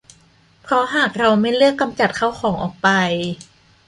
[0.61, 2.89] เพราะหากเราไม่เลือกกำจัดข้าวของออกไป